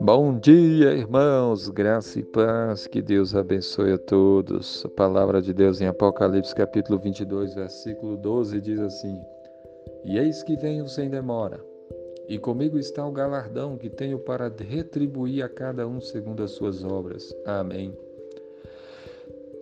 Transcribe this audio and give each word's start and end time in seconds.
Bom 0.00 0.38
dia, 0.38 0.94
irmãos, 0.94 1.68
graça 1.68 2.18
e 2.18 2.24
paz, 2.24 2.86
que 2.86 3.00
Deus 3.00 3.34
abençoe 3.34 3.92
a 3.92 3.98
todos. 3.98 4.84
A 4.84 4.88
palavra 4.88 5.40
de 5.40 5.52
Deus 5.52 5.80
em 5.80 5.86
Apocalipse, 5.86 6.54
capítulo 6.54 6.98
22, 6.98 7.54
versículo 7.54 8.16
12, 8.16 8.60
diz 8.60 8.80
assim: 8.80 9.20
E 10.04 10.18
eis 10.18 10.42
que 10.42 10.56
venho 10.56 10.88
sem 10.88 11.08
demora, 11.08 11.60
e 12.28 12.38
comigo 12.38 12.78
está 12.78 13.06
o 13.06 13.12
galardão 13.12 13.76
que 13.76 13.90
tenho 13.90 14.18
para 14.18 14.48
retribuir 14.48 15.44
a 15.44 15.48
cada 15.48 15.86
um 15.86 16.00
segundo 16.00 16.42
as 16.42 16.52
suas 16.52 16.82
obras. 16.82 17.34
Amém. 17.44 17.96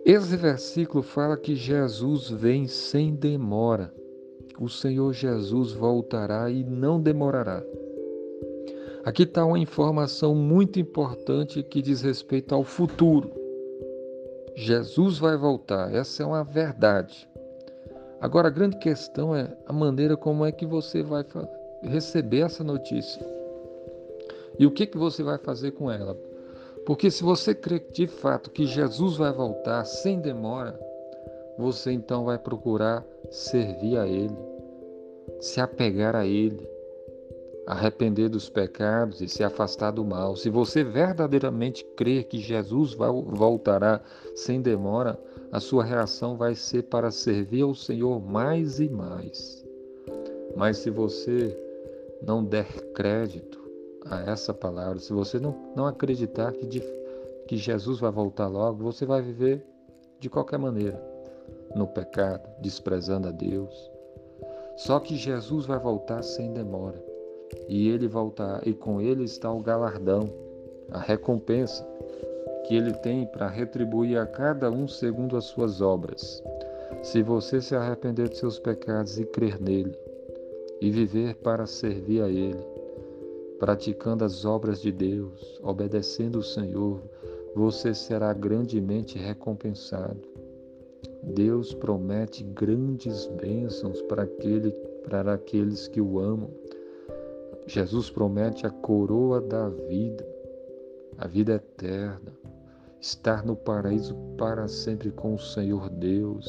Esse 0.05 0.37
versículo 0.37 1.03
fala 1.03 1.37
que 1.37 1.55
Jesus 1.55 2.29
vem 2.29 2.67
sem 2.67 3.15
demora. 3.15 3.91
O 4.59 4.69
Senhor 4.69 5.13
Jesus 5.13 5.73
voltará 5.73 6.49
e 6.49 6.63
não 6.63 7.01
demorará. 7.01 7.63
Aqui 9.03 9.23
está 9.23 9.45
uma 9.45 9.59
informação 9.59 10.33
muito 10.33 10.79
importante 10.79 11.61
que 11.61 11.81
diz 11.81 12.01
respeito 12.01 12.55
ao 12.55 12.63
futuro. 12.63 13.29
Jesus 14.55 15.19
vai 15.19 15.37
voltar, 15.37 15.93
essa 15.93 16.23
é 16.23 16.25
uma 16.25 16.43
verdade. 16.43 17.27
Agora, 18.21 18.47
a 18.47 18.51
grande 18.51 18.77
questão 18.77 19.35
é 19.35 19.55
a 19.67 19.73
maneira 19.73 20.15
como 20.15 20.45
é 20.45 20.51
que 20.51 20.65
você 20.65 21.03
vai 21.03 21.25
receber 21.83 22.39
essa 22.39 22.63
notícia 22.63 23.21
e 24.57 24.65
o 24.65 24.71
que, 24.71 24.87
que 24.87 24.97
você 24.97 25.21
vai 25.21 25.37
fazer 25.37 25.71
com 25.71 25.91
ela. 25.91 26.17
Porque 26.85 27.11
se 27.11 27.23
você 27.23 27.53
crê 27.53 27.79
de 27.91 28.07
fato 28.07 28.49
que 28.51 28.65
Jesus 28.65 29.17
vai 29.17 29.31
voltar 29.31 29.83
sem 29.85 30.19
demora, 30.19 30.79
você 31.57 31.91
então 31.91 32.25
vai 32.25 32.37
procurar 32.37 33.05
servir 33.29 33.97
a 33.97 34.07
Ele, 34.07 34.35
se 35.39 35.59
apegar 35.59 36.15
a 36.15 36.25
Ele, 36.25 36.67
arrepender 37.65 38.29
dos 38.29 38.49
pecados 38.49 39.21
e 39.21 39.27
se 39.27 39.43
afastar 39.43 39.91
do 39.91 40.05
mal. 40.05 40.35
Se 40.35 40.49
você 40.49 40.83
verdadeiramente 40.83 41.83
crer 41.95 42.25
que 42.25 42.37
Jesus 42.37 42.93
voltará 42.93 44.01
sem 44.35 44.61
demora, 44.61 45.19
a 45.51 45.59
sua 45.59 45.83
reação 45.83 46.37
vai 46.37 46.53
ser 46.53 46.83
para 46.83 47.09
servir 47.11 47.61
ao 47.61 47.73
Senhor 47.73 48.21
mais 48.21 48.79
e 48.79 48.89
mais. 48.89 49.65
Mas 50.55 50.77
se 50.77 50.89
você 50.89 51.57
não 52.21 52.43
der 52.43 52.67
crédito 52.93 53.63
a 54.05 54.21
essa 54.29 54.53
palavra, 54.53 54.99
se 54.99 55.11
você 55.11 55.39
não, 55.39 55.55
não 55.75 55.87
acreditar 55.87 56.51
que, 56.53 56.79
que 57.47 57.57
Jesus 57.57 57.99
vai 57.99 58.11
voltar 58.11 58.47
logo, 58.47 58.83
você 58.83 59.05
vai 59.05 59.21
viver 59.21 59.65
de 60.19 60.29
qualquer 60.29 60.57
maneira, 60.57 61.01
no 61.73 61.87
pecado, 61.87 62.47
desprezando 62.59 63.27
a 63.27 63.31
Deus. 63.31 63.91
Só 64.75 64.99
que 64.99 65.15
Jesus 65.15 65.65
vai 65.65 65.79
voltar 65.79 66.21
sem 66.21 66.51
demora 66.51 67.01
e 67.67 67.89
ele 67.89 68.07
voltar, 68.07 68.65
e 68.67 68.73
com 68.73 69.01
ele 69.01 69.23
está 69.23 69.51
o 69.51 69.61
galardão, 69.61 70.29
a 70.91 70.99
recompensa 70.99 71.87
que 72.65 72.75
ele 72.75 72.93
tem 72.93 73.25
para 73.25 73.47
retribuir 73.47 74.17
a 74.17 74.25
cada 74.25 74.69
um 74.71 74.87
segundo 74.87 75.37
as 75.37 75.45
suas 75.45 75.81
obras. 75.81 76.43
Se 77.03 77.21
você 77.21 77.61
se 77.61 77.75
arrepender 77.75 78.29
de 78.29 78.37
seus 78.37 78.59
pecados 78.59 79.19
e 79.19 79.25
crer 79.25 79.59
nele, 79.61 79.95
e 80.81 80.91
viver 80.91 81.35
para 81.35 81.65
servir 81.65 82.21
a 82.21 82.29
ele, 82.29 82.63
praticando 83.59 84.25
as 84.25 84.45
obras 84.45 84.81
de 84.81 84.91
Deus, 84.91 85.59
obedecendo 85.63 86.39
o 86.39 86.43
Senhor, 86.43 87.01
você 87.55 87.93
será 87.93 88.33
grandemente 88.33 89.17
recompensado. 89.17 90.34
Deus 91.33 91.73
promete 91.73 92.43
grandes 92.43 93.25
bênçãos 93.27 94.01
para, 94.03 94.23
aquele, 94.23 94.71
para 95.09 95.33
aqueles 95.33 95.87
que 95.87 95.99
o 95.99 96.19
amam. 96.19 96.49
Jesus 97.65 98.11
promete 98.11 98.67
a 98.67 98.69
coroa 98.69 99.41
da 99.41 99.69
vida, 99.69 100.25
a 101.17 101.27
vida 101.27 101.53
eterna, 101.53 102.31
estar 103.01 103.43
no 103.43 103.55
paraíso 103.55 104.15
para 104.37 104.67
sempre 104.67 105.09
com 105.09 105.33
o 105.33 105.39
Senhor 105.39 105.89
Deus, 105.89 106.47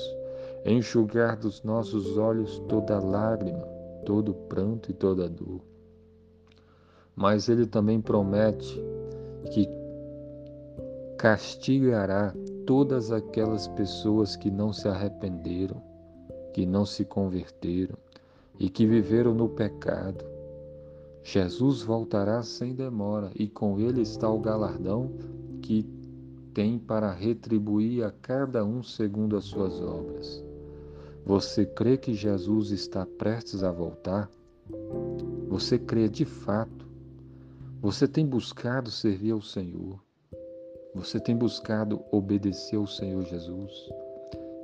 enxugar 0.65 1.37
dos 1.37 1.63
nossos 1.63 2.19
olhos 2.19 2.59
toda 2.69 2.99
lágrima, 2.99 3.67
todo 4.05 4.35
pranto 4.35 4.91
e 4.91 4.95
toda 4.95 5.29
dor. 5.29 5.63
Mas 7.15 7.49
ele 7.49 7.67
também 7.67 7.99
promete 7.99 8.79
que 9.53 9.67
castigará 11.17 12.35
todas 12.67 13.11
aquelas 13.11 13.69
pessoas 13.69 14.37
que 14.37 14.51
não 14.51 14.73
se 14.73 14.89
arrependeram, 14.89 15.83
que 16.53 16.67
não 16.67 16.85
se 16.85 17.05
converteram 17.05 17.97
e 18.59 18.69
que 18.69 18.87
viveram 18.87 19.35
no 19.35 19.49
pecado 19.49 20.37
Jesus 21.29 21.83
voltará 21.83 22.41
sem 22.45 22.73
demora 22.73 23.33
e 23.35 23.49
com 23.49 23.81
ele 23.81 24.01
está 24.01 24.31
o 24.31 24.39
galardão 24.39 25.11
que 25.61 25.85
tem 26.55 26.79
para 26.79 27.11
retribuir 27.11 28.05
a 28.05 28.13
cada 28.13 28.65
um 28.65 28.81
segundo 28.81 29.37
as 29.37 29.43
suas 29.43 29.81
obras. 29.81 30.45
Você 31.25 31.67
crê 31.67 31.97
que 31.97 32.15
Jesus 32.15 32.71
está 32.71 33.05
prestes 33.05 33.65
a 33.65 33.73
voltar? 33.73 34.31
Você 35.49 35.81
crê 35.81 36.09
de 36.09 36.25
fato? 36.25 36.87
Você 37.83 38.07
tem 38.07 38.25
buscado 38.25 38.89
servir 38.89 39.33
ao 39.33 39.43
Senhor? 39.43 40.06
Você 40.97 41.21
tem 41.21 41.37
buscado 41.37 42.01
obedecer 42.11 42.77
ao 42.77 42.87
Senhor 42.87 43.23
Jesus? 43.25 43.91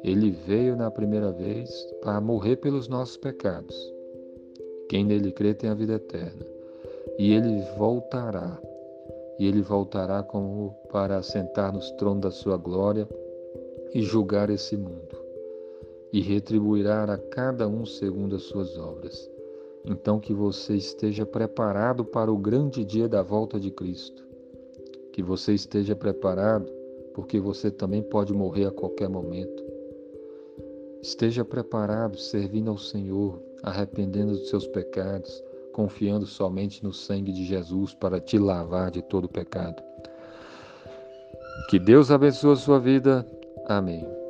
Ele 0.02 0.30
veio 0.30 0.74
na 0.74 0.90
primeira 0.90 1.30
vez 1.30 1.70
para 2.00 2.20
morrer 2.22 2.56
pelos 2.56 2.88
nossos 2.88 3.18
pecados. 3.18 3.76
Quem 4.88 5.04
nele 5.04 5.30
crê 5.30 5.52
tem 5.52 5.68
a 5.68 5.74
vida 5.74 5.92
eterna 5.92 6.44
e 7.18 7.34
ele 7.34 7.60
voltará. 7.76 8.58
E 9.38 9.46
ele 9.46 9.60
voltará 9.60 10.22
como 10.22 10.74
para 10.90 11.18
assentar 11.18 11.70
nos 11.70 11.90
tronos 11.92 12.22
da 12.22 12.30
sua 12.30 12.56
glória 12.56 13.06
e 13.92 14.00
julgar 14.00 14.48
esse 14.48 14.74
mundo, 14.74 15.16
e 16.12 16.20
retribuirá 16.22 17.04
a 17.04 17.18
cada 17.18 17.68
um 17.68 17.84
segundo 17.84 18.36
as 18.36 18.44
suas 18.44 18.78
obras. 18.78 19.30
Então 19.84 20.18
que 20.18 20.32
você 20.32 20.76
esteja 20.76 21.26
preparado 21.26 22.04
para 22.04 22.32
o 22.32 22.38
grande 22.38 22.84
dia 22.84 23.08
da 23.08 23.22
volta 23.22 23.60
de 23.60 23.70
Cristo. 23.70 24.31
Que 25.12 25.22
você 25.22 25.52
esteja 25.52 25.94
preparado, 25.94 26.66
porque 27.14 27.38
você 27.38 27.70
também 27.70 28.02
pode 28.02 28.32
morrer 28.32 28.66
a 28.66 28.70
qualquer 28.70 29.08
momento. 29.08 29.62
Esteja 31.02 31.44
preparado, 31.44 32.18
servindo 32.18 32.70
ao 32.70 32.78
Senhor, 32.78 33.42
arrependendo 33.62 34.32
dos 34.32 34.48
seus 34.48 34.66
pecados, 34.66 35.42
confiando 35.72 36.26
somente 36.26 36.82
no 36.84 36.92
sangue 36.92 37.32
de 37.32 37.44
Jesus 37.44 37.94
para 37.94 38.20
te 38.20 38.38
lavar 38.38 38.90
de 38.90 39.02
todo 39.02 39.28
pecado. 39.28 39.82
Que 41.68 41.78
Deus 41.78 42.10
abençoe 42.10 42.52
a 42.52 42.56
sua 42.56 42.78
vida. 42.78 43.26
Amém. 43.66 44.21